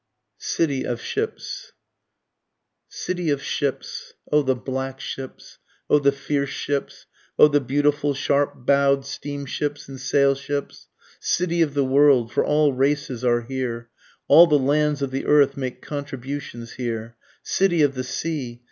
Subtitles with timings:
[0.39, 1.73] CITY OF SHIPS.
[2.89, 4.15] City of ships!
[4.31, 5.59] (O the black ships!
[5.91, 7.05] O the fierce ships!
[7.37, 10.87] O the beautiful sharp bow'd steam ships and sail ships!)
[11.19, 12.31] City of the world!
[12.33, 13.89] (for all races are here,
[14.27, 18.59] All the lands of the earth make contributions here;) City of the sea!